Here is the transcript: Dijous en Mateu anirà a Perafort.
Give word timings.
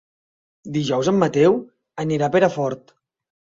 Dijous 0.77 1.09
en 1.11 1.19
Mateu 1.25 1.59
anirà 2.07 2.31
a 2.33 2.37
Perafort. 2.39 2.99